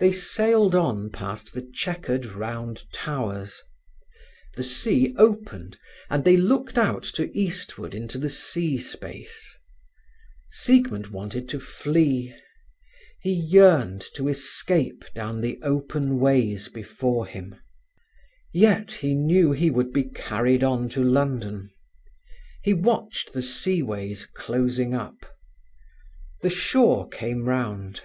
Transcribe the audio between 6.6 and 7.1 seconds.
out